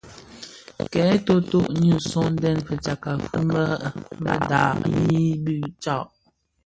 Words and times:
Kè 0.93 1.03
toto 1.27 1.59
nyi 1.79 1.91
sõňdèn 2.09 2.57
fitsakka 2.67 3.11
fi 3.29 3.39
mëdhad 4.23 4.77
ňyi 5.01 5.25
bi 5.43 5.55
tsag. 5.81 6.07